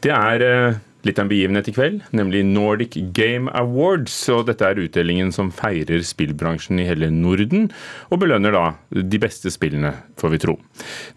Det 0.00 0.12
er 0.14 0.42
eh, 0.44 0.78
litt 1.04 1.18
av 1.18 1.26
en 1.26 1.30
begivenhet 1.30 1.68
i 1.68 1.74
kveld, 1.76 1.98
nemlig 2.16 2.40
Nordic 2.48 2.96
Game 3.16 3.52
Awards. 3.56 4.14
og 4.32 4.46
Dette 4.48 4.64
er 4.64 4.80
utdelingen 4.80 5.28
som 5.34 5.50
feirer 5.52 6.00
spillbransjen 6.06 6.80
i 6.80 6.86
hele 6.88 7.10
Norden, 7.12 7.68
og 8.08 8.22
belønner 8.22 8.56
da 8.56 8.64
de 8.88 9.20
beste 9.20 9.52
spillene, 9.52 9.92
får 10.20 10.34
vi 10.34 10.42
tro. 10.46 10.56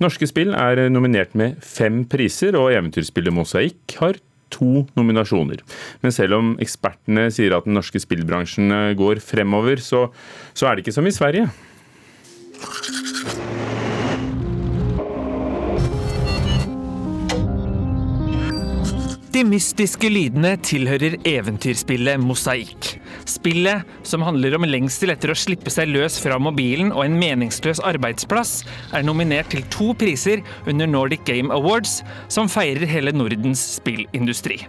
Norske 0.04 0.28
spill 0.28 0.52
er 0.52 0.86
nominert 0.92 1.36
med 1.40 1.64
fem 1.64 2.04
priser, 2.12 2.60
og 2.60 2.74
eventyrspillet 2.76 3.36
Mosaikk 3.36 3.98
har 4.02 4.20
to 4.54 4.84
nominasjoner. 5.00 5.64
Men 6.04 6.14
selv 6.14 6.38
om 6.38 6.54
ekspertene 6.62 7.30
sier 7.34 7.56
at 7.56 7.66
den 7.68 7.80
norske 7.80 8.04
spillbransjen 8.04 8.68
eh, 8.68 8.94
går 9.00 9.24
fremover, 9.24 9.80
så, 9.82 10.10
så 10.52 10.68
er 10.68 10.76
det 10.76 10.86
ikke 10.86 10.98
som 11.00 11.08
i 11.08 11.16
Sverige. 11.16 11.48
De 19.34 19.42
mystiske 19.42 20.12
lydene 20.14 20.52
tilhører 20.62 21.16
eventyrspillet 21.26 22.22
Mosaikk. 22.22 22.92
Spillet, 23.26 23.82
som 24.06 24.22
handler 24.22 24.54
om 24.60 24.68
lengsel 24.68 25.10
etter 25.10 25.34
å 25.34 25.38
slippe 25.38 25.74
seg 25.74 25.90
løs 25.90 26.20
fra 26.22 26.38
mobilen 26.38 26.92
og 26.94 27.02
en 27.08 27.16
meningsløs 27.18 27.82
arbeidsplass, 27.82 28.60
er 28.94 29.08
nominert 29.08 29.50
til 29.50 29.66
to 29.74 29.90
priser 29.98 30.44
under 30.70 30.86
Nordic 30.86 31.26
Game 31.26 31.50
Awards, 31.50 32.04
som 32.30 32.52
feirer 32.52 32.86
hele 32.86 33.16
Nordens 33.16 33.64
spillindustri. 33.80 34.60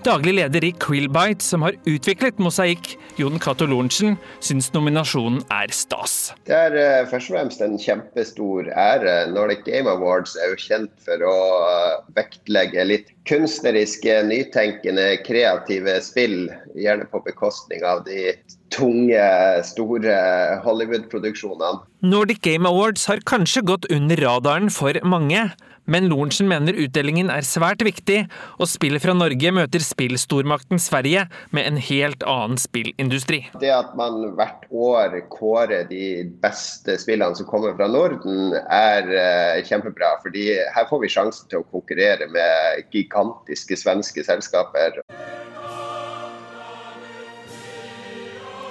Daglig 0.00 0.32
leder 0.38 0.64
i 0.64 0.70
Krillbite, 0.80 1.44
som 1.44 1.60
har 1.60 1.74
utviklet 1.84 2.38
Mosaikk, 2.40 2.94
Jon 3.20 3.36
Cato 3.36 3.66
Lorentzen, 3.68 4.14
syns 4.40 4.70
nominasjonen 4.72 5.42
er 5.52 5.74
stas. 5.76 6.14
Det 6.48 6.56
er 6.56 6.76
uh, 6.78 7.08
først 7.10 7.28
og 7.28 7.36
fremst 7.36 7.60
en 7.64 7.76
kjempestor 7.76 8.70
ære. 8.72 9.18
Nordic 9.34 9.60
Game 9.66 9.92
Awards 9.92 10.38
er 10.40 10.54
jo 10.54 10.62
kjent 10.62 10.94
for 11.04 11.20
å 11.28 11.34
uh, 11.66 11.98
vektlegge 12.16 12.86
litt 12.88 13.12
kunstneriske, 13.28 14.22
nytenkende, 14.30 15.04
kreative 15.26 15.98
spill. 16.06 16.48
Gjerne 16.80 17.04
på 17.12 17.20
bekostning 17.28 17.84
av 17.84 18.06
de 18.08 18.30
tunge, 18.74 19.24
store 19.66 20.16
Hollywood-produksjonene. 20.64 21.82
Nordic 22.06 22.40
Game 22.46 22.68
Awards 22.68 23.06
har 23.10 23.22
kanskje 23.28 23.64
gått 23.66 23.90
under 23.92 24.20
radaren 24.24 24.70
for 24.72 24.96
mange. 25.04 25.50
Men 25.90 26.06
Lorentzen 26.10 26.46
mener 26.50 26.76
utdelingen 26.78 27.30
er 27.32 27.46
svært 27.46 27.82
viktig, 27.82 28.20
og 28.60 28.68
spillet 28.70 29.02
fra 29.02 29.14
Norge 29.16 29.50
møter 29.54 29.82
spillstormakten 29.82 30.78
Sverige 30.82 31.24
med 31.56 31.66
en 31.66 31.80
helt 31.82 32.22
annen 32.28 32.60
spillindustri. 32.60 33.42
Det 33.62 33.72
at 33.74 33.96
man 33.98 34.20
hvert 34.38 34.68
år 34.70 35.18
kårer 35.32 35.88
de 35.90 36.28
beste 36.44 36.94
spillene 37.00 37.34
som 37.38 37.48
kommer 37.50 37.74
fra 37.78 37.90
Norden, 37.90 38.54
er 38.70 39.10
uh, 39.10 39.58
kjempebra. 39.66 40.14
fordi 40.22 40.46
her 40.74 40.86
får 40.90 41.02
vi 41.02 41.12
sjansen 41.16 41.50
til 41.50 41.64
å 41.64 41.68
konkurrere 41.72 42.28
med 42.30 42.86
gigantiske 42.94 43.78
svenske 43.80 44.24
selskaper. 44.26 45.02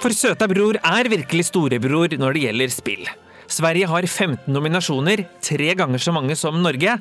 For 0.00 0.16
søta 0.16 0.46
bror 0.48 0.78
er 0.80 1.08
virkelig 1.12 1.50
storebror 1.50 2.14
når 2.16 2.32
det 2.32 2.42
gjelder 2.46 2.70
spill. 2.72 3.02
Sverige 3.52 3.88
har 3.90 4.06
15 4.06 4.48
nominasjoner, 4.48 5.26
tre 5.44 5.74
ganger 5.76 6.00
så 6.00 6.14
mange 6.16 6.36
som 6.40 6.56
Norge. 6.64 6.94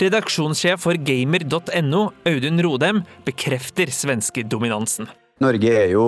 Redaksjonssjef 0.00 0.82
for 0.82 0.98
gamer.no, 0.98 2.00
Audun 2.26 2.62
Rodem, 2.66 3.02
bekrefter 3.28 3.92
svenskedominansen. 3.94 5.06
Norge 5.42 5.70
er 5.70 5.92
jo 5.94 6.02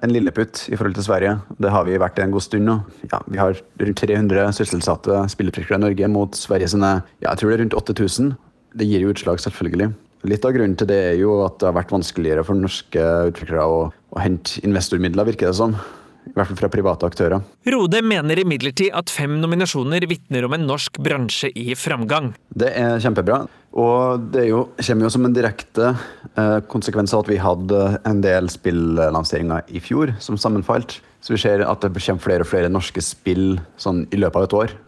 en 0.00 0.14
lilleputt 0.14 0.62
i 0.70 0.78
forhold 0.78 0.96
til 0.96 1.04
Sverige. 1.04 1.36
Det 1.60 1.72
har 1.76 1.84
vi 1.84 2.00
vært 2.00 2.22
en 2.24 2.32
god 2.32 2.46
stund 2.46 2.64
nå. 2.68 2.78
Ja, 3.10 3.20
vi 3.28 3.42
har 3.42 3.60
rundt 3.84 4.04
300 4.06 4.56
sysselsatte 4.56 5.20
spillutviklere 5.36 5.82
i 5.82 5.84
Norge 5.84 6.10
mot 6.16 6.38
Sverige 6.38 6.72
sine 6.72 6.94
ja, 7.20 7.28
jeg 7.28 7.42
tror 7.42 7.52
det 7.52 7.58
er 7.58 7.64
rundt 7.66 7.78
8000. 7.82 8.32
Det 8.80 8.88
gir 8.88 9.04
jo 9.04 9.12
utslag, 9.12 9.36
selvfølgelig. 9.44 9.92
Litt 10.24 10.44
av 10.46 10.54
grunnen 10.56 10.76
til 10.80 10.88
det 10.88 11.00
er 11.10 11.18
jo 11.20 11.42
at 11.44 11.58
det 11.60 11.68
har 11.68 11.76
vært 11.76 11.92
vanskeligere 11.92 12.44
for 12.46 12.56
norske 12.56 13.02
utviklere 13.28 13.66
å, 13.68 13.84
å 13.92 14.22
hente 14.24 14.62
investormidler, 14.64 15.28
virker 15.28 15.50
det 15.50 15.58
som. 15.58 15.76
I 16.24 16.32
hvert 16.32 16.48
fall 16.48 16.56
fra 16.62 16.70
private 16.72 17.08
aktører. 17.10 17.42
Rode 17.68 18.00
mener 18.00 18.40
imidlertid 18.40 18.94
at 18.96 19.12
fem 19.12 19.36
nominasjoner 19.42 20.06
vitner 20.08 20.46
om 20.46 20.56
en 20.56 20.64
norsk 20.64 20.96
bransje 21.04 21.50
i 21.52 21.76
framgang. 21.76 22.32
Det 22.48 22.72
er 22.72 22.96
kjempebra. 23.04 23.42
Og 23.76 24.24
det 24.32 24.46
jo, 24.48 24.64
kommer 24.78 25.04
jo 25.04 25.12
som 25.12 25.28
en 25.28 25.36
direkte 25.36 25.90
eh, 25.92 26.58
konsekvens 26.72 27.12
av 27.12 27.26
at 27.26 27.32
vi 27.34 27.40
hadde 27.42 27.82
en 28.08 28.22
del 28.24 28.48
spillanseringer 28.52 29.68
i 29.68 29.82
fjor 29.84 30.14
som 30.24 30.40
sammenfalt. 30.40 31.02
Så 31.20 31.36
vi 31.36 31.42
ser 31.44 31.66
at 31.68 31.84
det 31.84 31.92
kommer 31.98 32.24
flere 32.24 32.46
og 32.46 32.48
flere 32.48 32.72
norske 32.72 33.04
spill 33.04 33.58
sånn, 33.76 34.06
i 34.08 34.20
løpet 34.24 34.40
av 34.40 34.48
et 34.48 34.62
år. 34.62 34.78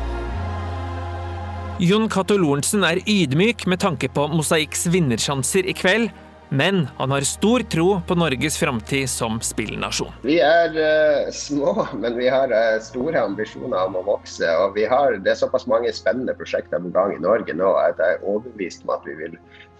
Jon 1.77 2.07
Cato 2.09 2.39
Lorentzen 2.41 2.87
er 2.89 3.03
ydmyk 3.05 3.67
med 3.69 3.83
tanke 3.83 4.09
på 4.09 4.23
Mosaikks 4.33 4.87
vinnersjanser 4.89 5.67
i 5.69 5.75
kveld, 5.77 6.09
men 6.49 6.87
han 6.97 7.11
har 7.13 7.25
stor 7.29 7.61
tro 7.69 7.99
på 8.09 8.15
Norges 8.17 8.55
framtid 8.57 9.11
som 9.13 9.37
spillnasjon. 9.45 10.15
Vi 10.25 10.39
er 10.41 10.73
uh, 10.73 11.29
små, 11.37 11.75
men 12.01 12.17
vi 12.17 12.31
har 12.33 12.49
uh, 12.49 12.79
store 12.81 13.21
ambisjoner 13.21 13.91
om 13.91 13.99
å 14.01 14.05
vokse. 14.07 14.49
Og 14.65 14.79
har, 14.89 15.19
det 15.21 15.35
er 15.35 15.37
såpass 15.37 15.69
mange 15.69 15.93
spennende 15.93 16.33
prosjekter 16.39 16.81
på 16.81 16.95
gang 16.95 17.13
i 17.13 17.21
Norge 17.21 17.53
nå 17.53 17.75
at 17.83 18.01
jeg 18.01 18.17
er 18.17 18.25
overbevist 18.25 18.87
om 18.87 18.95
at 18.97 19.05
vi 19.05 19.19
vil 19.19 19.35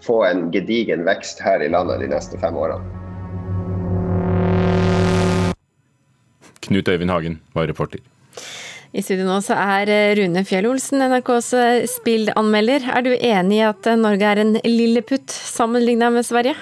få 0.05 0.19
en 0.27 0.51
gedigen 0.53 1.01
vekst 1.07 1.41
her 1.41 1.65
i 1.65 1.71
landet 1.73 2.05
de 2.05 2.11
neste 2.13 2.37
fem 2.43 2.61
årene. 2.61 2.85
Knut 6.67 6.93
Øyvind 6.93 7.15
Hagen 7.15 7.41
var 7.57 7.65
reporter. 7.65 8.05
I 8.95 9.03
studio 9.03 9.27
nå 9.27 9.41
så 9.43 9.57
er 9.59 9.91
eh, 9.91 10.13
Rune 10.19 10.43
Fjell-Olsen, 10.47 11.03
NRKs 11.11 11.51
eh, 11.59 11.85
spillanmelder. 11.91 12.87
Er 12.93 13.03
du 13.05 13.11
enig 13.15 13.59
i 13.59 13.65
at 13.67 13.89
eh, 13.89 13.99
Norge 13.99 14.29
er 14.29 14.43
en 14.43 14.55
lilleputt 14.63 15.33
sammenlignet 15.33 16.15
med 16.15 16.27
Sverige? 16.27 16.55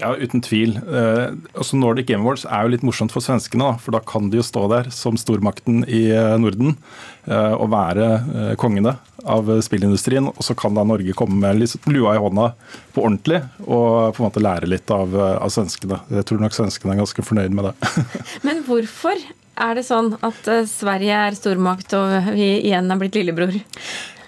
Ja, 0.00 0.14
uten 0.16 0.40
tvil. 0.40 0.78
Eh, 0.80 1.26
altså 1.52 1.76
Nordic 1.76 2.08
Game 2.08 2.24
Awards 2.24 2.46
er 2.48 2.64
jo 2.64 2.72
litt 2.72 2.84
morsomt 2.86 3.12
for 3.12 3.24
svenskene, 3.24 3.74
for 3.82 3.94
da 3.94 4.00
kan 4.04 4.30
de 4.32 4.40
jo 4.40 4.46
stå 4.46 4.64
der 4.72 4.88
som 4.94 5.18
stormakten 5.20 5.82
i 5.84 6.06
Norden 6.40 6.72
eh, 7.28 7.52
og 7.52 7.68
være 7.74 8.06
eh, 8.16 8.54
kongene 8.60 8.96
av 9.28 9.50
spillindustrien. 9.64 10.30
Og 10.32 10.40
så 10.46 10.56
kan 10.58 10.76
da 10.78 10.86
Norge 10.88 11.16
komme 11.16 11.36
med 11.42 11.60
litt 11.60 11.90
lua 11.90 12.16
i 12.16 12.22
hånda 12.22 12.52
på 12.94 13.04
ordentlig 13.04 13.42
og 13.66 14.16
på 14.16 14.22
en 14.22 14.28
måte 14.30 14.44
lære 14.44 14.70
litt 14.72 14.90
av, 14.94 15.12
av 15.14 15.52
svenskene. 15.52 16.00
Jeg 16.16 16.28
tror 16.30 16.40
nok 16.42 16.56
svenskene 16.56 16.96
er 16.96 17.02
ganske 17.02 17.26
fornøyd 17.26 17.56
med 17.56 17.68
det. 17.68 17.92
Men 18.46 18.64
hvorfor 18.66 19.20
er 19.60 19.76
det 19.78 19.86
sånn 19.86 20.14
at 20.24 20.48
eh, 20.50 20.66
Sverige 20.68 21.20
er 21.26 21.36
stormakt 21.36 21.94
og 21.98 22.32
vi 22.34 22.48
igjen 22.58 22.90
er 22.90 23.00
blitt 23.00 23.18
lillebror? 23.18 23.54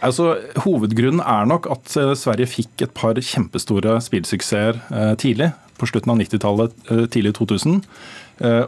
Altså, 0.03 0.33
Hovedgrunnen 0.65 1.23
er 1.23 1.47
nok 1.49 1.69
at 1.73 1.95
eh, 1.99 2.15
Sverige 2.19 2.51
fikk 2.51 2.87
et 2.87 2.95
par 2.97 3.19
kjempestore 3.19 3.99
spillsuksesser 4.05 4.81
eh, 4.91 5.15
tidlig. 5.21 5.53
På 5.81 5.89
slutten 5.91 6.13
av 6.13 6.19
90-tallet, 6.21 6.75
tidlig 7.11 7.33
2000. 7.35 7.81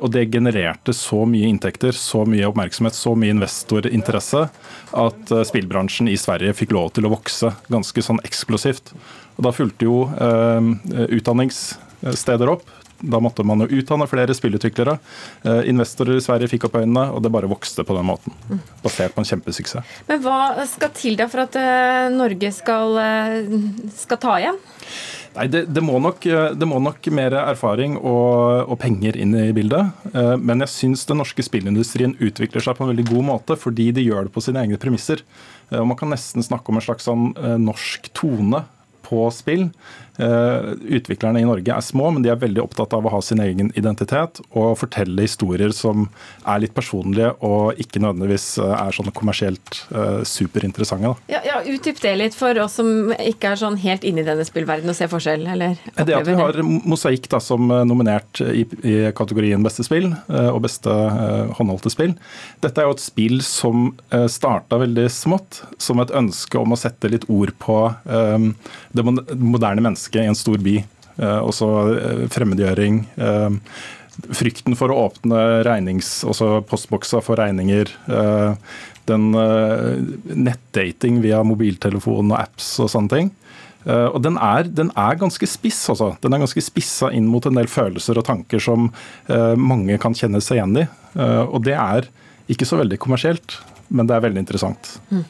Og 0.02 0.08
det 0.10 0.24
genererte 0.34 0.90
så 0.96 1.20
mye 1.30 1.46
inntekter, 1.46 1.94
så 1.94 2.24
mye 2.26 2.48
oppmerksomhet, 2.48 2.96
så 2.96 3.12
mye 3.14 3.30
investorinteresse 3.36 4.40
at 4.98 5.32
spillbransjen 5.46 6.10
i 6.10 6.16
Sverige 6.18 6.56
fikk 6.58 6.74
lov 6.74 6.90
til 6.96 7.06
å 7.06 7.12
vokse 7.12 7.52
ganske 7.70 8.02
sånn 8.02 8.18
eksplosivt. 8.26 8.90
Og 9.36 9.46
Da 9.46 9.54
fulgte 9.54 9.86
jo 9.86 10.10
utdanningssteder 11.06 12.50
opp. 12.50 12.66
Da 13.10 13.20
måtte 13.22 13.44
man 13.46 13.64
jo 13.64 13.80
utdanne 13.80 14.06
flere 14.08 14.34
spillutviklere. 14.36 14.96
Eh, 15.44 15.62
investorer 15.70 16.18
i 16.18 16.24
Sverige 16.24 16.50
fikk 16.52 16.68
opp 16.68 16.78
øynene, 16.80 17.08
og 17.12 17.22
det 17.24 17.32
bare 17.34 17.50
vokste 17.50 17.84
på 17.86 17.96
den 17.96 18.06
måten. 18.08 18.36
Basert 18.84 19.14
på 19.14 19.22
en 19.22 19.28
kjempesuksess. 19.28 19.96
Men 20.08 20.22
hva 20.24 20.66
skal 20.70 20.92
til 20.96 21.18
da 21.20 21.28
for 21.30 21.44
at 21.44 21.58
eh, 21.60 22.06
Norge 22.14 22.52
skal, 22.54 22.96
eh, 23.02 23.58
skal 23.96 24.20
ta 24.22 24.38
igjen? 24.40 24.60
Nei, 25.34 25.48
det, 25.50 25.64
det, 25.74 25.82
må 25.82 25.98
nok, 25.98 26.22
det, 26.54 26.66
må 26.70 26.78
nok, 26.78 27.08
mer 27.10 27.34
erfaring 27.40 27.96
og, 27.98 28.68
og, 28.68 28.76
penger 28.78 29.16
inn 29.18 29.32
i 29.34 29.48
bildet. 29.56 30.04
Men 30.14 30.62
jeg 30.62 30.70
syns 30.70 31.02
den 31.08 31.18
norske 31.18 31.42
spillindustrien 31.42 32.14
utvikler 32.22 32.62
seg 32.62 32.76
på 32.78 32.86
en 32.86 32.92
veldig 32.92 33.08
god 33.08 33.26
måte, 33.32 33.56
fordi 33.58 33.88
de 33.96 34.04
gjør 34.04 34.28
det 34.28 34.34
på 34.36 34.44
sine 34.46 34.62
egne 34.62 34.78
premisser. 34.78 35.24
Og 35.74 35.88
Man 35.90 35.98
kan 35.98 36.14
nesten 36.14 36.46
snakke 36.46 36.70
om 36.70 36.78
en 36.78 36.86
slags 36.86 37.10
sånn 37.10 37.32
norsk 37.64 38.12
tone 38.14 38.62
på 39.04 39.28
spill. 39.34 39.68
Eh, 40.18 40.64
utviklerne 40.94 41.40
i 41.40 41.46
Norge 41.46 41.74
er 41.74 41.82
små, 41.82 42.06
men 42.14 42.22
de 42.22 42.30
er 42.30 42.38
veldig 42.38 42.62
opptatt 42.62 42.92
av 42.94 43.02
å 43.02 43.10
ha 43.16 43.18
sin 43.24 43.40
egen 43.42 43.72
identitet 43.74 44.38
og 44.54 44.76
fortelle 44.78 45.24
historier 45.26 45.74
som 45.74 46.06
er 46.46 46.60
litt 46.62 46.74
personlige 46.76 47.32
og 47.42 47.80
ikke 47.82 47.98
nødvendigvis 48.04 48.46
eh, 48.62 48.74
er 48.76 48.94
sånn 48.94 49.10
kommersielt 49.14 49.80
uh, 49.90 50.22
superinteressante. 50.26 51.14
Ja, 51.30 51.40
ja, 51.46 51.58
Utdyp 51.66 51.98
det 52.02 52.12
litt 52.20 52.36
for 52.38 52.54
oss 52.62 52.76
som 52.78 53.10
ikke 53.16 53.54
er 53.54 53.58
sånn 53.58 53.78
helt 53.82 54.04
inne 54.06 54.22
i 54.22 54.26
denne 54.26 54.46
spillverdenen 54.46 54.92
og 54.92 54.98
ser 54.98 55.10
forskjell. 55.10 55.48
eller 55.50 55.74
Det 55.96 56.14
at 56.14 56.28
vi 56.28 56.36
har 56.38 56.60
Mosaikk 56.62 57.26
da, 57.32 57.40
som 57.42 57.72
nominert 57.88 58.38
i, 58.44 58.62
i, 58.86 58.94
kategorien 59.16 59.62
beste 59.64 59.84
spill 59.86 60.10
og 60.28 60.60
beste 60.64 60.92
håndholdte 61.58 61.90
spill. 61.92 62.14
Dette 62.62 62.82
er 62.82 62.88
jo 62.88 62.94
et 62.94 63.02
spill 63.02 63.40
som 63.46 63.88
starta 64.30 64.78
veldig 64.82 65.06
smått, 65.12 65.62
som 65.82 66.02
et 66.02 66.12
ønske 66.14 66.60
om 66.60 66.74
å 66.74 66.78
sette 66.78 67.10
litt 67.10 67.26
ord 67.32 67.54
på 67.62 67.78
um, 68.04 68.50
det 68.94 69.04
moderne 69.04 69.82
mennesket 69.84 70.22
i 70.22 70.30
en 70.30 70.38
stor 70.38 70.62
by. 70.62 70.78
Eh, 71.16 71.40
også 71.42 71.68
eh, 71.94 72.24
fremmedgjøring. 72.34 73.04
Eh, 73.16 73.58
frykten 74.34 74.76
for 74.78 74.92
å 74.92 75.06
åpne 75.08 75.62
regnings, 75.66 76.20
også 76.26 76.60
postboksa 76.70 77.18
for 77.24 77.40
regninger. 77.40 77.88
Den 79.10 79.24
nettdating 79.34 81.18
via 81.24 81.40
mobiltelefon 81.42 82.30
og 82.30 82.36
apps 82.38 82.68
og 82.84 82.92
sånne 82.92 83.10
ting. 83.10 83.32
Og 83.90 84.20
den 84.22 84.38
er, 84.38 84.70
den 84.70 84.92
er, 84.94 85.18
ganske 85.18 85.48
spiss, 85.50 85.82
altså. 85.90 86.12
Den 86.22 86.32
er 86.32 86.44
ganske 86.44 86.62
spissa 86.62 87.10
inn 87.10 87.26
mot 87.26 87.44
en 87.50 87.58
del 87.58 87.66
følelser 87.68 88.22
og 88.22 88.28
tanker 88.30 88.62
som 88.62 88.86
mange 89.58 89.98
kan 90.00 90.14
kjenne 90.14 90.38
seg 90.38 90.60
igjen 90.60 90.78
i. 90.84 90.86
Og 91.50 91.58
det 91.66 91.74
er 91.74 92.06
ikke 92.54 92.70
så 92.70 92.78
veldig 92.78 93.02
kommersielt, 93.02 93.58
men 93.90 94.06
det 94.06 94.14
er 94.14 94.24
veldig 94.28 94.44
interessant. 94.46 94.94
Mm. 95.10 95.26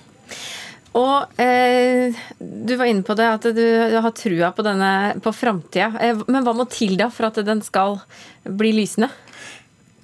Og 0.94 1.40
eh, 1.42 2.14
Du 2.38 2.76
var 2.78 2.86
inne 2.90 3.02
på 3.06 3.16
det, 3.18 3.26
at 3.26 3.48
du, 3.56 3.64
har 3.98 4.14
trua 4.14 4.52
på, 4.54 4.64
denne, 4.66 4.90
på 5.22 5.32
framtida. 5.34 5.90
Eh, 6.00 6.22
men 6.28 6.46
hva 6.46 6.54
må 6.56 6.68
til 6.70 6.96
da 7.00 7.10
for 7.12 7.30
at 7.30 7.40
den 7.46 7.64
skal 7.66 7.98
bli 8.44 8.74
lysende? 8.76 9.10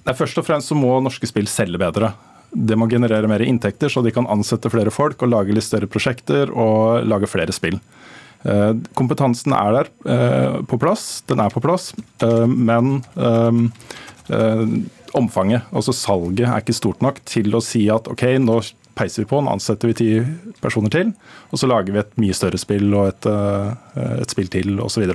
Nei, 0.01 0.17
først 0.17 0.39
og 0.41 0.47
fremst 0.47 0.71
så 0.71 0.77
må 0.77 0.97
norske 1.03 1.29
spill 1.29 1.47
selge 1.49 1.79
bedre. 1.81 2.11
Det 2.51 2.75
må 2.75 2.89
generere 2.91 3.29
mer 3.31 3.43
inntekter, 3.45 3.91
så 3.91 4.03
de 4.03 4.11
kan 4.11 4.27
ansette 4.27 4.71
flere 4.73 4.91
folk 4.91 5.21
og 5.23 5.31
lage 5.31 5.55
litt 5.55 5.67
større 5.67 5.87
prosjekter 5.87 6.51
og 6.51 7.05
lage 7.07 7.29
flere 7.31 7.55
spill. 7.55 7.79
Eh, 8.43 8.73
kompetansen 8.97 9.53
er 9.53 9.75
der 9.75 9.91
eh, 10.09 10.59
på 10.67 10.79
plass, 10.81 11.21
den 11.29 11.43
er 11.43 11.53
på 11.53 11.61
plass, 11.63 11.91
eh, 12.25 12.47
men 12.49 12.99
omfanget, 15.11 15.65
altså 15.75 15.91
salget, 15.91 16.45
er 16.47 16.61
ikke 16.61 16.75
stort 16.77 17.01
nok 17.03 17.17
til 17.27 17.51
å 17.57 17.59
si 17.63 17.83
at 17.91 18.07
OK, 18.07 18.23
nå 18.39 18.61
peiser 19.01 19.25
vi 19.25 19.29
på 19.33 19.41
den, 19.41 19.49
ansetter 19.51 19.91
vi 19.91 19.97
ti 19.97 20.09
personer 20.63 20.93
til, 20.93 21.13
og 21.49 21.59
så 21.59 21.69
lager 21.69 21.95
vi 21.95 22.03
et 22.03 22.17
mye 22.21 22.37
større 22.37 22.61
spill 22.61 22.93
og 22.93 23.09
et, 23.09 23.29
et 24.21 24.33
spill 24.33 24.51
til 24.53 24.79
osv. 24.83 25.09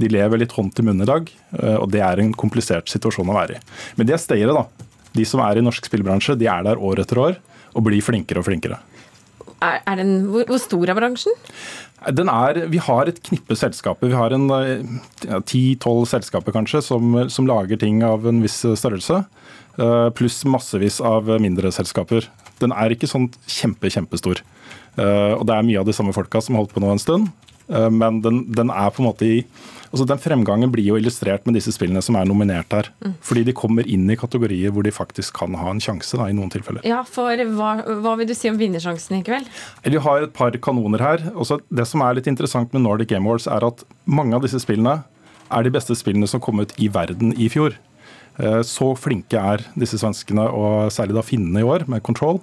De 0.00 0.08
lever 0.10 0.40
litt 0.40 0.56
hånd 0.56 0.72
til 0.74 0.88
munn 0.88 1.04
i 1.04 1.08
dag, 1.08 1.28
og 1.76 1.90
det 1.92 2.00
er 2.06 2.22
en 2.22 2.32
komplisert 2.32 2.88
situasjon 2.88 3.28
å 3.28 3.36
være 3.36 3.58
i. 3.58 3.62
Men 3.98 4.08
de 4.08 4.16
er 4.16 4.22
stayere, 4.22 4.56
da. 4.56 4.88
De 5.16 5.26
som 5.26 5.42
er 5.44 5.58
i 5.58 5.64
norsk 5.64 5.86
spillbransje, 5.90 6.38
de 6.40 6.48
er 6.48 6.64
der 6.66 6.80
år 6.80 7.02
etter 7.02 7.20
år 7.20 7.38
og 7.74 7.86
blir 7.86 8.02
flinkere 8.02 8.42
og 8.42 8.48
flinkere. 8.48 8.80
Er, 9.60 9.82
er 9.84 10.00
den, 10.00 10.12
hvor, 10.30 10.46
hvor, 10.48 10.60
stor 10.62 10.88
er 10.88 10.96
bransjen? 10.96 11.34
Den 12.16 12.30
er, 12.32 12.62
vi 12.72 12.80
har 12.80 13.10
et 13.10 13.20
knippe 13.26 13.56
selskaper. 13.58 14.08
Vi 14.08 14.16
har 14.16 14.32
en 14.32 14.46
ti-tolv 15.44 16.06
ja, 16.06 16.12
selskaper 16.14 16.54
kanskje 16.56 16.80
som, 16.86 17.18
som, 17.28 17.48
lager 17.48 17.80
ting 17.80 18.00
av 18.06 18.24
en 18.28 18.40
viss 18.40 18.62
størrelse. 18.64 19.20
Pluss 20.16 20.40
massevis 20.48 20.98
av 21.04 21.28
mindre 21.44 21.72
selskaper. 21.76 22.24
Den 22.62 22.74
er 22.76 22.94
ikke 22.94 23.10
sånn 23.10 23.28
kjempe, 23.48 23.90
kjempestor. 23.92 24.42
Uh, 24.98 25.36
og 25.38 25.44
det 25.48 25.56
er 25.56 25.66
mye 25.66 25.82
av 25.82 25.88
de 25.88 25.94
samme 25.96 26.14
folka 26.16 26.42
som 26.42 26.56
har 26.56 26.64
holdt 26.64 26.74
på 26.76 26.82
nå 26.82 26.94
en 26.94 27.02
stund. 27.02 27.28
Uh, 27.70 27.88
men 27.92 28.22
den, 28.24 28.42
den, 28.52 28.72
er 28.74 28.90
på 28.92 29.04
en 29.04 29.10
måte 29.12 29.28
i 29.28 29.36
altså 29.90 30.04
Den 30.06 30.20
fremgangen 30.22 30.70
blir 30.70 30.86
jo 30.86 30.96
illustrert 31.00 31.46
med 31.48 31.56
disse 31.58 31.72
spillene 31.74 31.98
som 32.04 32.14
er 32.14 32.28
nominert 32.28 32.70
her. 32.74 32.92
Mm. 33.02 33.16
Fordi 33.26 33.42
de 33.48 33.54
kommer 33.58 33.88
inn 33.90 34.04
i 34.06 34.18
kategorier 34.18 34.70
hvor 34.70 34.86
de 34.86 34.92
faktisk 34.94 35.34
kan 35.40 35.56
ha 35.58 35.72
en 35.72 35.82
sjanse, 35.82 36.14
da, 36.14 36.28
i 36.30 36.36
noen 36.36 36.52
tilfeller. 36.52 36.84
Ja, 36.86 37.00
for 37.02 37.42
hva, 37.58 37.72
hva 38.04 38.12
vil 38.20 38.30
du 38.30 38.36
si 38.38 38.52
om 38.52 38.60
vinnersjansen 38.60 39.18
i 39.18 39.24
kveld? 39.26 39.50
Vi 39.82 40.02
har 40.06 40.22
et 40.22 40.36
par 40.36 40.54
kanoner 40.62 41.02
her. 41.02 41.26
Også 41.34 41.58
det 41.74 41.88
som 41.90 42.06
er 42.06 42.20
litt 42.20 42.30
interessant 42.30 42.70
med 42.76 42.84
Nordic 42.86 43.10
Game 43.10 43.26
Awards, 43.26 43.50
er 43.50 43.66
at 43.66 43.82
mange 44.06 44.38
av 44.38 44.46
disse 44.46 44.62
spillene 44.62 45.00
er 45.50 45.66
de 45.66 45.74
beste 45.74 45.96
spillene 45.98 46.30
som 46.30 46.42
kom 46.42 46.62
ut 46.62 46.74
i 46.78 46.86
verden 46.92 47.34
i 47.34 47.50
fjor. 47.50 47.74
Eh, 48.40 48.60
så 48.66 48.92
flinke 48.98 49.40
er 49.40 49.64
disse 49.78 49.98
svenskene, 50.00 50.46
og 50.46 50.92
særlig 50.94 51.18
da 51.18 51.26
finnene 51.26 51.62
i 51.62 51.66
år, 51.66 51.86
med 51.90 52.04
Control. 52.06 52.40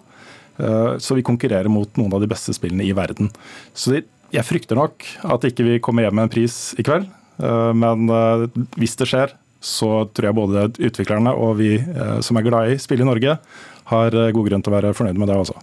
Eh, 0.57 0.98
så 0.98 1.15
vi 1.15 1.25
konkurrerer 1.25 1.69
mot 1.71 1.89
noen 2.00 2.13
av 2.13 2.24
de 2.24 2.30
beste 2.30 2.56
spillene 2.56 2.86
i 2.86 2.95
verden. 2.98 3.30
Så 3.77 4.00
jeg 4.33 4.45
frykter 4.45 4.80
nok 4.80 5.06
at 5.27 5.48
ikke 5.48 5.65
vi 5.68 5.81
kommer 5.83 6.07
hjem 6.07 6.18
med 6.18 6.27
en 6.27 6.33
pris 6.33 6.57
i 6.77 6.86
kveld. 6.86 7.07
Eh, 7.38 7.71
men 7.77 8.09
eh, 8.09 8.48
hvis 8.80 8.98
det 9.00 9.09
skjer, 9.12 9.36
så 9.62 10.06
tror 10.13 10.30
jeg 10.30 10.38
både 10.38 10.68
utviklerne 10.86 11.33
og 11.33 11.56
vi 11.57 11.71
som 12.24 12.38
er 12.38 12.45
glad 12.45 12.71
i 12.71 12.75
spill 12.80 13.01
i 13.01 13.07
Norge, 13.07 13.33
har 13.89 14.13
god 14.13 14.45
grunn 14.51 14.62
til 14.63 14.71
å 14.71 14.75
være 14.75 14.92
fornøyd 14.95 15.18
med 15.18 15.31
det 15.31 15.38
også. 15.42 15.56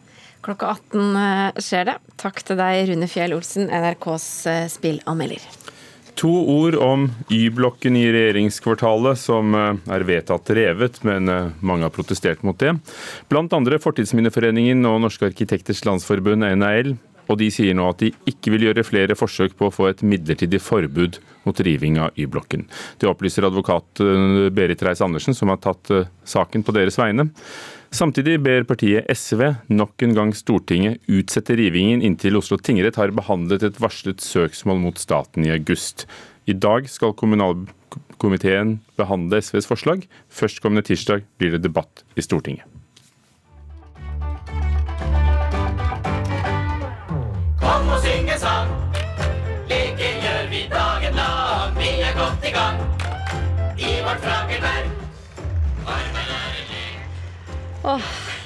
Klokka 0.45 0.75
18 0.75 1.63
skjer 1.63 1.87
det. 1.93 1.95
Takk 2.21 2.43
til 2.45 2.59
deg, 2.59 2.81
Rune 2.91 3.09
Fjell 3.09 3.37
Olsen, 3.37 3.71
NRKs 3.71 4.27
spillanmelder. 4.75 5.47
To 6.21 6.31
ord 6.31 6.77
om 6.79 7.09
Y-blokken 7.33 7.97
i 7.99 8.05
regjeringskvartalet, 8.15 9.19
som 9.19 9.57
er 9.57 10.05
vedtatt 10.07 10.53
revet, 10.55 11.01
men 11.03 11.27
mange 11.59 11.89
har 11.89 11.93
protestert 11.93 12.45
mot 12.47 12.59
det. 12.63 12.77
Blant 13.33 13.53
andre 13.57 13.81
Fortidsminneforeningen 13.83 14.87
og 14.87 15.01
Norske 15.03 15.27
arkitekters 15.33 15.83
landsforbund, 15.85 16.47
NAL, 16.63 16.95
og 17.31 17.39
de 17.41 17.49
sier 17.53 17.77
nå 17.77 17.87
at 17.89 18.03
de 18.03 18.11
ikke 18.29 18.53
vil 18.55 18.69
gjøre 18.69 18.85
flere 18.87 19.17
forsøk 19.17 19.57
på 19.59 19.69
å 19.69 19.75
få 19.75 19.89
et 19.91 20.03
midlertidig 20.05 20.61
forbud 20.63 21.21
mot 21.45 21.61
riving 21.67 21.99
av 22.03 22.19
Y-blokken. 22.21 22.67
Det 23.01 23.09
opplyser 23.09 23.47
advokat 23.49 24.03
eh, 24.05 24.51
Berit 24.55 24.85
Reiss-Andersen, 24.85 25.37
som 25.37 25.53
har 25.53 25.61
tatt 25.65 25.93
eh, 25.93 26.11
saken 26.29 26.65
på 26.65 26.75
deres 26.77 26.99
vegne. 27.01 27.31
Samtidig 27.95 28.41
ber 28.43 28.65
partiet 28.67 29.07
SV 29.07 29.53
nok 29.71 30.03
en 30.03 30.17
gang 30.17 30.33
Stortinget 30.35 30.99
utsette 31.07 31.55
rivingen 31.61 32.03
inntil 32.03 32.41
Oslo 32.41 32.59
tingrett 32.59 32.99
har 32.99 33.15
behandlet 33.15 33.63
et 33.69 33.79
varslet 33.79 34.25
søksmål 34.25 34.81
mot 34.83 34.99
staten 34.99 35.47
i 35.47 35.53
august. 35.55 36.09
I 36.51 36.59
dag 36.59 36.91
skal 36.91 37.15
kommunalkomiteen 37.15 38.81
behandle 38.99 39.39
SVs 39.39 39.71
forslag. 39.71 40.09
Førstkommende 40.27 40.83
tirsdag 40.91 41.23
blir 41.39 41.55
det 41.55 41.63
debatt 41.69 42.03
i 42.19 42.27
Stortinget. 42.27 42.74
Åh, 57.85 58.05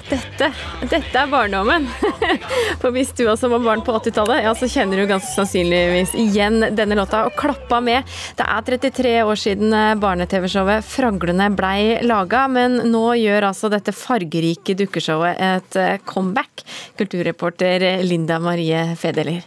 dette, 0.09 0.49
dette 0.91 1.21
er 1.21 1.29
barndommen. 1.31 1.85
For 2.81 2.91
hvis 2.95 3.13
du 3.15 3.23
også 3.31 3.51
var 3.53 3.63
barn 3.63 3.85
på 3.87 3.95
80-tallet, 3.95 4.41
ja, 4.43 4.55
så 4.59 4.67
kjenner 4.71 4.99
du 4.99 5.05
ganske 5.07 5.31
sannsynligvis 5.31 6.17
igjen 6.19 6.59
denne 6.75 6.97
låta 6.99 7.21
og 7.29 7.37
klappa 7.39 7.79
med. 7.85 8.09
Det 8.39 8.43
er 8.43 8.65
33 8.67 9.13
år 9.23 9.39
siden 9.39 9.77
eh, 9.77 9.93
barne-TV-showet 10.03 10.87
'Fraglene' 10.89 11.53
blei 11.55 12.01
laga, 12.03 12.49
men 12.51 12.81
nå 12.91 13.05
gjør 13.21 13.51
altså 13.53 13.71
dette 13.71 13.95
fargerike 13.95 14.75
dukkeshowet 14.81 15.39
et 15.53 15.79
eh, 15.79 16.01
comeback. 16.03 16.67
Kulturreporter 16.99 17.87
Linda 18.03 18.41
Marie 18.43 18.89
Fedeler. 18.99 19.47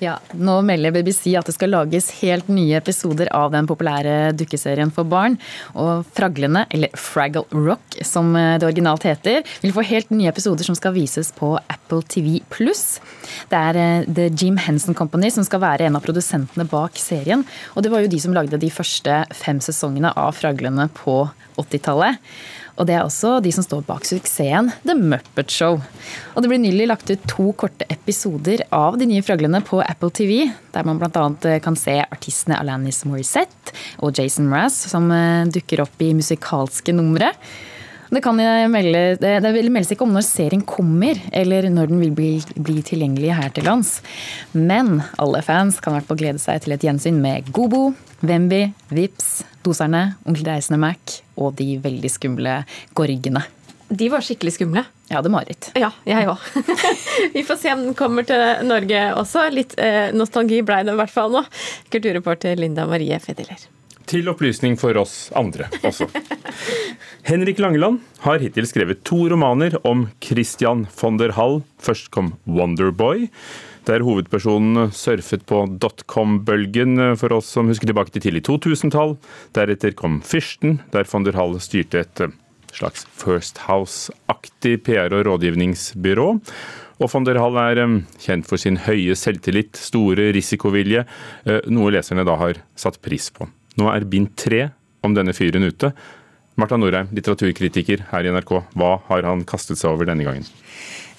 Ja, 0.00 0.16
Nå 0.32 0.60
melder 0.64 0.94
BBC 0.94 1.34
at 1.38 1.48
det 1.48 1.56
skal 1.56 1.74
lages 1.74 2.08
helt 2.22 2.48
nye 2.48 2.78
episoder 2.78 3.28
av 3.36 3.52
den 3.52 3.68
populære 3.68 4.32
dukkeserien 4.38 4.92
for 4.94 5.08
barn. 5.08 5.36
Og 5.74 6.06
Fraglene, 6.16 6.64
eller 6.72 6.94
Fraggle 6.96 7.44
Rock 7.52 7.98
som 8.06 8.32
det 8.34 8.64
originalt 8.66 9.04
heter, 9.08 9.44
vil 9.60 9.74
få 9.76 9.84
helt 9.86 10.12
nye 10.14 10.30
episoder 10.30 10.66
som 10.66 10.78
skal 10.78 10.94
vises 10.96 11.32
på 11.36 11.52
Apple 11.60 12.02
TV 12.08 12.38
pluss. 12.52 13.00
Det 13.50 13.58
er 13.58 13.78
eh, 13.80 14.06
The 14.08 14.28
Jim 14.30 14.58
Henson 14.60 14.96
Company 14.96 15.30
som 15.34 15.46
skal 15.46 15.62
være 15.62 15.88
en 15.88 15.98
av 15.98 16.04
produsentene 16.04 16.66
bak 16.70 16.98
serien. 17.00 17.44
Og 17.74 17.84
det 17.84 17.92
var 17.92 18.04
jo 18.04 18.12
de 18.12 18.22
som 18.22 18.34
lagde 18.36 18.60
de 18.60 18.72
første 18.72 19.22
fem 19.36 19.60
sesongene 19.64 20.12
av 20.18 20.36
Fraglene 20.38 20.88
på 20.96 21.22
80-tallet. 21.60 22.20
Og 22.80 22.86
det 22.88 22.96
er 22.96 23.04
også 23.04 23.36
de 23.44 23.50
som 23.52 23.64
står 23.64 23.82
bak 23.84 24.06
suksessen 24.08 24.70
The 24.88 24.96
Muppet 24.96 25.52
Show. 25.52 25.76
Og 26.32 26.40
det 26.40 26.48
blir 26.48 26.62
nylig 26.62 26.86
lagt 26.88 27.10
ut 27.12 27.26
to 27.28 27.50
korte 27.60 27.84
episoder 27.92 28.64
av 28.72 28.96
de 29.00 29.08
nye 29.10 29.24
fraglene 29.24 29.60
på 29.66 29.82
Apple 29.84 30.08
TV, 30.16 30.46
der 30.72 30.86
man 30.88 31.00
bl.a. 31.00 31.26
Eh, 31.44 31.60
kan 31.60 31.76
se 31.76 31.98
artistene 32.06 32.56
Alanis 32.56 33.02
Morissette 33.04 33.76
og 34.00 34.16
Jason 34.16 34.48
Mraz 34.48 34.78
som 34.88 35.10
eh, 35.12 35.44
dukker 35.52 35.84
opp 35.84 36.00
i 36.00 36.14
musikalske 36.16 36.96
numre. 36.96 37.34
Det, 38.10 38.20
kan 38.24 38.34
melde, 38.36 39.02
det, 39.22 39.36
det 39.44 39.70
meldes 39.70 39.92
ikke 39.94 40.02
om 40.06 40.14
når 40.14 40.24
serien 40.26 40.64
kommer, 40.66 41.18
eller 41.30 41.68
når 41.70 41.92
den 41.92 42.00
vil 42.02 42.14
bli, 42.16 42.30
bli 42.58 42.80
tilgjengelig 42.86 43.36
her 43.38 43.52
til 43.54 43.68
lands. 43.70 44.00
Men 44.52 44.98
alle 45.20 45.44
fans 45.46 45.78
kan 45.78 45.94
i 45.94 46.00
hvert 46.00 46.10
fall 46.10 46.18
glede 46.18 46.42
seg 46.42 46.64
til 46.64 46.74
et 46.74 46.86
gjensyn 46.86 47.22
med 47.22 47.52
Gobo, 47.54 47.92
Wemby, 48.26 48.64
Vips, 48.90 49.40
Doserne, 49.62 50.16
Onkel 50.26 50.50
Reisende 50.50 50.80
Mac 50.82 51.20
og 51.38 51.54
de 51.60 51.76
veldig 51.82 52.10
skumle 52.10 52.60
Gorgene. 52.98 53.46
De 53.90 54.06
var 54.10 54.22
skikkelig 54.22 54.54
skumle. 54.54 54.84
Ja, 55.10 55.18
det 55.22 55.30
mareritt. 55.34 55.72
Ja, 55.74 55.88
jeg 56.06 56.28
òg. 56.30 56.44
Vi 57.34 57.42
får 57.46 57.58
se 57.58 57.72
om 57.74 57.82
den 57.88 57.96
kommer 57.98 58.26
til 58.26 58.62
Norge 58.66 59.08
også. 59.18 59.48
Litt 59.54 59.74
eh, 59.82 60.14
nostalgi 60.14 60.60
blei 60.66 60.84
det 60.86 60.94
i 60.94 61.00
hvert 61.00 61.14
fall 61.14 61.34
nå. 61.34 61.42
Kulturreporter 61.90 62.58
Linda 62.58 62.86
Marie 62.90 63.18
Fediler. 63.22 63.70
Til 64.10 64.26
opplysning 64.30 64.74
for 64.80 64.96
oss 64.98 65.30
andre 65.38 65.68
også. 65.86 66.08
Henrik 67.30 67.60
Langeland 67.62 68.00
har 68.24 68.42
hittil 68.42 68.66
skrevet 68.66 69.04
to 69.06 69.22
romaner 69.30 69.76
om 69.86 70.08
Christian 70.24 70.88
von 70.98 71.20
der 71.20 71.36
Hall. 71.36 71.60
Først 71.78 72.10
kom 72.10 72.34
Wonderboy 72.48 73.28
der 73.88 74.04
hovedpersonen 74.04 74.90
surfet 74.94 75.44
på 75.48 75.62
dotcom-bølgen, 75.80 76.98
eh, 76.98 77.16
for 77.16 77.32
oss 77.36 77.50
som 77.54 77.70
husker 77.70 77.90
tilbake 77.90 78.12
til 78.14 78.26
tidlig 78.26 78.44
2000-tall. 78.48 79.16
Deretter 79.56 79.96
kom 79.96 80.20
Fyrsten, 80.22 80.80
der 80.92 81.08
von 81.10 81.24
der 81.24 81.38
Hall 81.38 81.58
styrte 81.60 82.04
et 82.04 82.20
eh, 82.20 82.34
slags 82.72 83.06
First 83.18 83.64
House-aktig 83.66 84.82
PR- 84.86 85.12
og 85.12 85.26
rådgivningsbyrå. 85.26 86.28
Og 87.00 87.08
von 87.10 87.24
der 87.24 87.40
Hall 87.40 87.56
er 87.56 87.84
eh, 87.84 87.96
kjent 88.20 88.46
for 88.46 88.60
sin 88.60 88.82
høye 88.86 89.16
selvtillit, 89.16 89.76
store 89.76 90.30
risikovilje, 90.36 91.06
noe 91.72 91.96
leserne 91.96 92.26
da 92.28 92.36
har 92.36 92.62
satt 92.78 93.00
pris 93.02 93.30
på. 93.34 93.48
Nå 93.80 93.88
er 93.88 94.08
bind 94.08 94.34
tre 94.38 94.68
om 95.06 95.16
denne 95.16 95.32
fyren 95.36 95.64
ute. 95.64 95.94
Marta 96.60 96.76
Norheim, 96.76 97.08
litteraturkritiker 97.16 98.04
her 98.10 98.26
i 98.26 98.32
NRK. 98.34 98.58
Hva 98.76 98.96
har 99.08 99.24
han 99.24 99.46
kastet 99.48 99.80
seg 99.80 99.94
over 99.94 100.10
denne 100.10 100.26
gangen? 100.26 100.48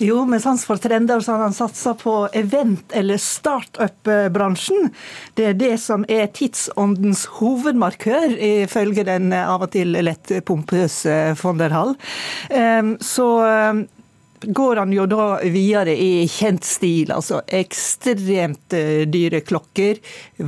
Jo, 0.01 0.23
med 0.25 0.41
sans 0.41 0.63
for 0.65 0.81
trender 0.81 1.21
så 1.21 1.35
har 1.35 1.43
han 1.45 1.53
satsa 1.53 1.93
på 1.97 2.13
event- 2.37 2.93
eller 2.97 3.21
startup-bransjen. 3.21 4.89
Det 5.37 5.45
er 5.51 5.57
det 5.57 5.75
som 5.81 6.05
er 6.09 6.29
tidsåndens 6.33 7.27
hovedmarkør, 7.37 8.33
ifølge 8.65 9.05
den 9.05 9.29
av 9.37 9.67
og 9.67 9.73
til 9.75 9.93
lett 10.01 10.33
pompøse 10.45 11.35
von 11.41 11.61
der 11.61 11.73
Hall. 11.73 11.93
Ehm, 12.49 12.95
så 12.97 13.29
går 14.43 14.81
han 14.81 14.93
jo 14.93 15.05
da 15.10 15.27
videre 15.43 15.95
i 15.95 16.25
kjent 16.29 16.65
stil. 16.65 17.12
Altså 17.13 17.41
ekstremt 17.48 18.75
eh, 18.77 19.05
dyre 19.10 19.43
klokker, 19.45 20.01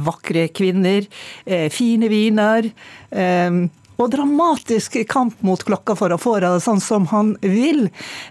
vakre 0.03 0.49
kvinner, 0.55 1.07
eh, 1.45 1.69
fine 1.73 2.09
viner. 2.11 2.69
Ehm, 3.11 3.65
og 4.01 4.09
dramatisk 4.09 4.95
kamp 5.07 5.41
mot 5.45 5.61
klokka 5.63 5.93
for 5.95 6.11
å 6.11 6.17
få 6.17 6.39
det 6.41 6.49
sånn 6.65 6.81
som 6.81 7.05
han 7.11 7.35
vil. 7.45 7.83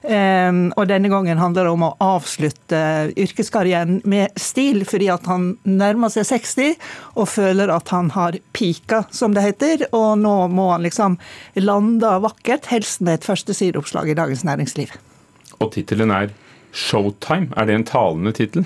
Og 0.02 0.88
denne 0.90 1.08
gangen 1.08 1.38
handler 1.38 1.68
det 1.68 1.74
om 1.76 1.84
å 1.86 1.92
avslutte 2.02 2.80
yrkeskarrieren 3.14 4.00
med 4.02 4.34
stil, 4.42 4.82
fordi 4.90 5.06
at 5.14 5.30
han 5.30 5.52
nærmer 5.62 6.10
seg 6.12 6.26
60 6.32 6.74
og 7.14 7.30
føler 7.30 7.70
at 7.72 7.94
han 7.94 8.10
har 8.16 8.40
pika, 8.58 9.04
som 9.14 9.38
det 9.38 9.46
heter. 9.46 9.86
Og 9.94 10.18
nå 10.24 10.34
må 10.50 10.72
han 10.74 10.82
liksom 10.82 11.16
lande 11.62 12.10
vakkert, 12.26 12.66
helst 12.74 13.00
med 13.00 13.20
et 13.20 13.30
førstesideoppslag 13.30 14.10
i 14.10 14.18
Dagens 14.18 14.42
Næringsliv. 14.48 14.98
Og 15.62 15.74
tittelen 15.74 16.14
er 16.14 16.32
Showtime, 16.72 17.52
er 17.56 17.66
det 17.68 17.74
en 17.74 17.84
talende 17.84 18.30
tittel? 18.32 18.64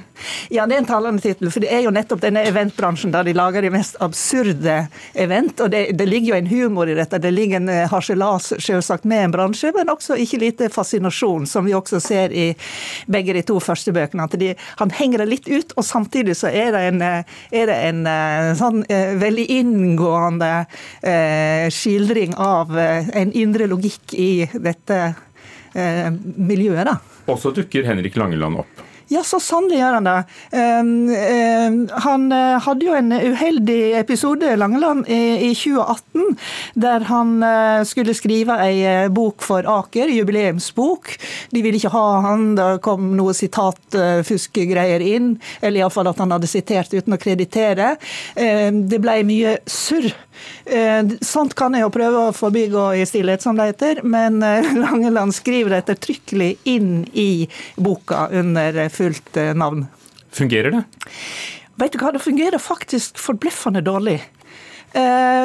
Ja, 0.49 0.63
det 0.67 0.77
er 0.77 0.83
en 0.85 0.87
talende 0.87 1.23
tittel. 1.23 1.49
For 1.51 1.63
det 1.65 1.73
er 1.75 1.81
jo 1.83 1.91
nettopp 1.91 2.21
denne 2.23 2.45
eventbransjen 2.47 3.11
der 3.11 3.27
de 3.27 3.35
lager 3.35 3.67
de 3.67 3.73
mest 3.75 3.99
absurde 4.05 4.77
event. 5.19 5.59
Og 5.65 5.73
det, 5.73 5.81
det 5.99 6.07
ligger 6.07 6.31
jo 6.31 6.37
en 6.39 6.51
humor 6.53 6.87
i 6.87 6.95
dette. 6.95 7.19
Det 7.19 7.33
ligger 7.35 7.59
en 7.59 7.73
eh, 7.73 7.89
harselas 7.91 8.53
selvsagt 8.63 9.09
med 9.11 9.25
en 9.25 9.35
bransje, 9.35 9.73
men 9.75 9.91
også 9.91 10.21
ikke 10.23 10.39
lite 10.45 10.71
fascinasjon, 10.71 11.51
som 11.51 11.67
vi 11.67 11.75
også 11.75 11.99
ser 12.05 12.31
i 12.31 12.47
begge 13.11 13.35
de 13.35 13.43
to 13.51 13.59
første 13.59 13.91
bøkene. 13.97 14.31
At 14.31 14.39
de, 14.39 14.53
han 14.79 14.95
henger 14.95 15.25
det 15.25 15.31
litt 15.33 15.51
ut, 15.51 15.75
og 15.75 15.91
samtidig 15.91 16.39
så 16.39 16.55
er 16.55 16.79
det 16.79 16.87
en, 16.93 17.03
eh, 17.03 17.37
er 17.51 17.71
det 17.73 17.81
en 17.91 18.07
eh, 18.07 18.55
sånn 18.63 18.85
veldig 18.87 19.51
inngående 19.51 20.53
skildring 21.73 22.35
av 22.39 22.71
en 22.77 23.33
indre 23.35 23.67
logikk 23.71 24.15
i 24.15 24.47
dette 24.55 24.99
miljøet. 26.37 26.85
da. 26.89 26.99
Og 27.27 27.39
så 27.43 27.53
dukker 27.55 27.87
Henrik 27.89 28.17
Langeland 28.17 28.63
opp. 28.63 28.86
Ja, 29.09 29.23
så 29.23 29.39
sannelig 29.39 29.79
gjør 29.79 29.97
han 30.01 30.07
det. 30.09 30.17
Um, 30.51 30.89
um, 31.15 31.77
han 32.03 32.25
uh, 32.33 32.57
hadde 32.65 32.89
jo 32.89 32.97
en 32.99 33.13
uheldig 33.15 33.95
episode, 34.01 34.57
Langeland, 34.59 35.07
i, 35.07 35.47
i 35.47 35.53
2018, 35.55 36.35
der 36.75 37.07
han 37.07 37.37
uh, 37.45 37.85
skulle 37.87 38.17
skrive 38.19 38.59
ei 38.65 38.81
uh, 38.83 39.07
bok 39.15 39.47
for 39.47 39.69
Aker, 39.71 40.11
jubileumsbok. 40.11 41.13
De 41.55 41.63
ville 41.63 41.79
ikke 41.79 41.95
ha 41.95 42.07
han, 42.27 42.49
det 42.59 42.69
kom 42.83 43.13
noe 43.15 43.37
sitatfuskegreier 43.37 45.07
inn, 45.07 45.37
eller 45.61 45.85
iallfall 45.85 46.11
at 46.11 46.25
han 46.25 46.35
hadde 46.35 46.51
sitert 46.51 46.91
uten 46.97 47.15
å 47.15 47.21
kreditere. 47.21 47.95
det 48.37 48.99
ble 49.03 49.21
mye 49.27 49.59
surr 49.71 50.11
Eh, 50.65 51.05
sånt 51.21 51.55
kan 51.55 51.75
jeg 51.77 51.85
jo 51.85 51.93
prøve 51.95 52.23
å 52.27 52.35
forbigå 52.35 52.89
i 52.99 53.05
stillhet, 53.07 53.43
som 53.45 53.59
det 53.59 53.69
heter, 53.71 54.01
men 54.03 54.41
eh, 54.43 54.67
Langeland 54.85 55.35
skriver 55.37 55.73
det 55.73 55.83
ettertrykkelig 55.85 56.51
inn 56.69 57.05
i 57.15 57.47
boka 57.77 58.27
under 58.35 58.81
fullt 58.97 59.37
eh, 59.41 59.53
navn. 59.57 59.87
Fungerer 60.37 60.75
det? 60.75 60.85
Vet 61.77 61.93
du 61.93 62.01
hva, 62.01 62.13
det 62.15 62.25
fungerer 62.25 62.63
faktisk 62.63 63.21
forbløffende 63.21 63.83
dårlig. 63.85 64.21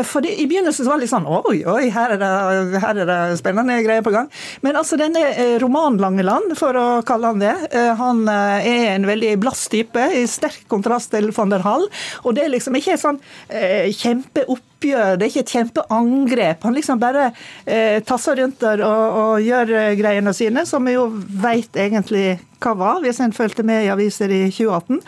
For 0.07 0.23
I 0.23 0.45
begynnelsen 0.47 0.87
var 0.87 0.95
det 0.95 1.03
litt 1.03 1.11
sånn 1.11 1.25
Oi, 1.27 1.57
oi, 1.67 1.89
her 1.91 2.13
er, 2.13 2.21
det, 2.21 2.79
her 2.79 2.99
er 3.03 3.09
det 3.09 3.17
spennende 3.39 3.79
greier 3.83 4.05
på 4.05 4.13
gang. 4.13 4.29
Men 4.63 4.79
altså 4.79 4.95
denne 4.99 5.19
romanen 5.59 5.99
Langeland, 5.99 6.53
for 6.59 6.77
å 6.79 6.85
kalle 7.07 7.33
han 7.33 7.43
det, 7.43 7.53
han 7.99 8.23
er 8.31 8.93
en 8.93 9.09
veldig 9.09 9.33
blass 9.43 9.65
type, 9.71 10.07
i 10.15 10.23
sterk 10.29 10.63
kontrast 10.71 11.11
til 11.11 11.33
von 11.35 11.51
der 11.51 11.65
Hall. 11.65 11.87
Og 12.23 12.37
det 12.37 12.45
er 12.45 12.53
liksom 12.53 12.79
ikke 12.79 12.99
sånn 13.01 13.19
kjempeopp 13.49 14.63
det 14.81 14.93
er 14.97 15.27
ikke 15.27 15.43
et 15.43 15.53
kjempeangrep. 15.53 16.63
Han 16.65 16.75
liksom 16.75 17.01
bare 17.01 17.29
eh, 17.65 18.01
tasser 18.05 18.39
rundt 18.41 18.61
der 18.63 18.81
og, 18.85 19.19
og 19.21 19.45
gjør 19.45 19.73
eh, 19.77 19.93
greiene 19.99 20.33
sine, 20.33 20.65
som 20.65 20.85
vi 20.87 20.95
jo 20.95 21.07
veit 21.41 21.75
egentlig 21.77 22.39
hva 22.61 22.75
var, 22.77 23.01
hvis 23.01 23.21
en 23.21 23.33
fulgte 23.33 23.65
med 23.67 23.85
i 23.85 23.91
aviser 23.93 24.31
i 24.33 24.43
2018. 24.49 25.01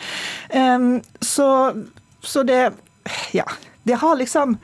Um, 0.54 0.90
så, 1.20 1.48
så 2.22 2.46
det 2.46 2.64
Ja. 3.34 3.46
Det 3.84 4.00
har 4.00 4.18
liksom 4.20 4.56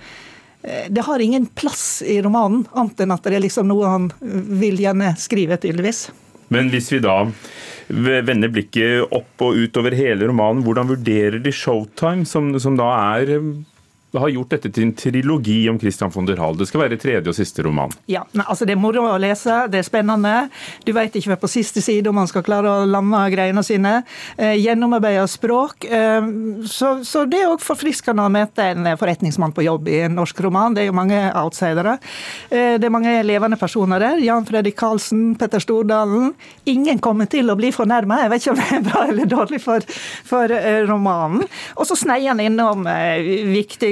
eh, 0.62 0.88
det 0.88 1.04
har 1.06 1.22
ingen 1.22 1.46
plass 1.46 2.02
i 2.06 2.20
romanen, 2.24 2.64
annet 2.72 3.04
enn 3.04 3.14
at 3.14 3.26
det 3.26 3.38
er 3.38 3.46
liksom 3.46 3.68
noe 3.70 3.92
han 3.92 4.10
vil 4.20 4.80
gjerne 4.80 5.14
skrive, 5.20 5.60
tydeligvis. 5.60 6.08
Men 6.50 6.70
hvis 6.72 6.90
vi 6.92 6.98
da 7.04 7.22
vender 7.90 8.50
blikket 8.50 9.12
opp 9.14 9.42
og 9.44 9.58
ut 9.58 9.76
over 9.78 9.94
hele 9.94 10.26
romanen, 10.26 10.64
hvordan 10.66 10.90
vurderer 10.90 11.38
de 11.42 11.52
Showtime, 11.54 12.26
som, 12.26 12.50
som 12.62 12.78
da 12.78 12.88
er 13.16 13.36
har 14.18 14.28
gjort 14.32 14.50
dette 14.56 14.70
til 14.74 14.88
en 14.88 14.94
trilogi 14.96 15.68
om 15.70 15.78
Christian 15.80 16.10
von 16.10 16.26
der 16.26 16.40
Hall. 16.42 16.56
Det 16.58 16.66
skal 16.66 16.82
være 16.84 16.98
tredje 17.00 17.30
og 17.30 17.36
siste 17.36 17.62
roman. 17.62 17.92
Ja, 18.10 18.24
altså 18.44 18.66
Det 18.66 18.74
er 18.74 18.80
moro 18.80 19.04
å 19.06 19.18
lese, 19.20 19.66
det 19.70 19.80
er 19.80 19.86
spennende. 19.86 20.48
Du 20.84 20.92
vet 20.96 21.14
ikke 21.14 21.36
på 21.40 21.50
siste 21.50 21.82
side 21.84 22.10
om 22.10 22.18
han 22.18 22.30
skal 22.30 22.44
klare 22.46 22.70
å 22.70 22.88
lande 22.88 23.20
greiene 23.32 23.62
sine. 23.66 24.00
Eh, 24.36 24.56
Gjennomarbeida 24.58 25.26
språk. 25.30 25.84
Eh, 25.84 26.30
så, 26.66 26.92
så, 27.06 27.24
det 27.30 27.42
er 27.42 27.52
òg 27.52 27.62
forfriskende 27.62 28.26
å 28.26 28.32
møte 28.32 28.66
en 28.72 28.90
forretningsmann 28.98 29.54
på 29.54 29.64
jobb 29.66 29.88
i 29.90 30.00
en 30.06 30.18
norsk 30.18 30.42
roman. 30.46 30.74
Det 30.74 30.84
er 30.84 30.90
jo 30.90 30.96
mange 30.98 31.20
outsidere. 31.38 31.98
Eh, 32.50 32.76
det 32.80 32.88
er 32.88 32.94
mange 32.94 33.14
levende 33.26 33.58
personer 33.60 34.02
der. 34.02 34.22
Jan 34.24 34.46
Fredrik 34.48 34.78
Karlsen, 34.80 35.34
Petter 35.38 35.62
Stordalen. 35.62 36.32
Ingen 36.70 36.98
kommer 36.98 37.30
til 37.30 37.50
å 37.50 37.58
bli 37.58 37.70
fornærma. 37.74 38.22
Jeg 38.24 38.34
vet 38.34 38.44
ikke 38.44 38.56
om 38.56 38.60
det 38.60 38.68
er 38.78 38.86
bra 38.90 39.04
eller 39.10 39.30
dårlig 39.30 39.62
for, 39.62 39.86
for 40.26 40.56
eh, 40.56 40.82
romanen. 40.88 41.46
Og 41.76 41.86
så 41.88 41.98
sneier 41.98 42.32
han 42.32 42.42
innom 42.42 42.86
eh, 42.90 43.46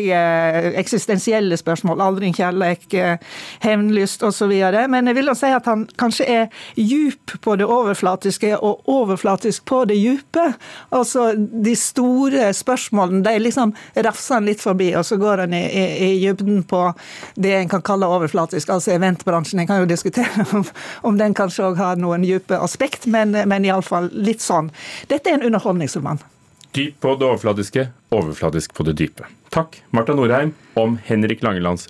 viktige 0.08 0.78
eksistensielle 0.78 1.56
spørsmål. 1.56 2.00
Aldring, 2.00 2.34
kjærleik, 2.34 2.94
eh, 2.94 3.18
hevnlyst 3.60 4.22
osv. 4.22 4.52
Men 4.88 5.06
jeg 5.06 5.14
vil 5.14 5.26
jo 5.26 5.34
si 5.34 5.46
at 5.46 5.66
han 5.66 5.86
kanskje 5.98 6.24
er 6.28 6.46
djup 6.76 7.40
på 7.42 7.56
det 7.56 7.66
overflatiske 7.66 8.58
og 8.62 8.88
overflatisk 8.88 9.64
på 9.64 9.84
det 9.84 9.96
djupe. 9.96 10.54
Altså 10.92 11.34
de 11.36 11.74
store 11.76 12.52
spørsmålene, 12.52 13.24
de 13.24 13.38
liksom 13.38 13.74
rafser 13.96 14.34
han 14.34 14.44
litt 14.44 14.60
forbi, 14.60 14.94
og 14.94 15.04
så 15.04 15.16
går 15.16 15.38
han 15.38 15.54
i, 15.54 15.66
i, 15.66 16.12
i 16.14 16.32
dybden 16.32 16.62
på 16.64 16.92
det 17.34 17.54
en 17.54 17.68
kan 17.68 17.82
kalle 17.82 18.06
overflatisk, 18.06 18.68
altså 18.68 18.92
eventbransjen. 18.92 19.60
En 19.60 19.66
kan 19.66 19.80
jo 19.80 19.86
diskutere 19.86 20.46
om, 20.52 20.64
om 21.02 21.18
den 21.18 21.34
kanskje 21.34 21.64
òg 21.64 21.76
har 21.76 21.96
noen 21.96 22.24
djupe 22.24 22.58
aspekt, 22.58 23.06
men, 23.06 23.30
men 23.30 23.64
iallfall 23.64 24.10
litt 24.12 24.40
sånn. 24.40 24.70
Dette 25.08 25.30
er 25.30 25.38
en 25.38 25.46
underholdningsroman. 25.46 26.18
Dyp 26.76 27.00
på 27.00 27.14
det 27.16 27.24
overfladiske, 27.26 27.88
overfladisk 28.12 28.74
på 28.76 28.84
det 28.84 28.92
dype. 29.00 29.28
Takk, 29.54 29.80
Marta 29.90 30.14
Norheim, 30.14 30.52
om 30.74 30.98
Henrik 31.04 31.42
Langelands 31.42 31.88